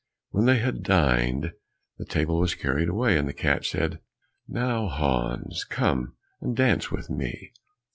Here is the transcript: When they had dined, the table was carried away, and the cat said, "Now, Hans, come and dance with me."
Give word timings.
When 0.31 0.45
they 0.47 0.57
had 0.57 0.81
dined, 0.81 1.53
the 1.99 2.05
table 2.05 2.39
was 2.39 2.55
carried 2.55 2.89
away, 2.89 3.19
and 3.19 3.29
the 3.29 3.33
cat 3.35 3.65
said, 3.65 3.99
"Now, 4.47 4.87
Hans, 4.87 5.63
come 5.63 6.15
and 6.41 6.55
dance 6.57 6.89
with 6.89 7.11
me." 7.11 7.51